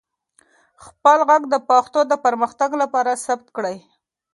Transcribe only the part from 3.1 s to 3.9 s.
ثبت کړئ.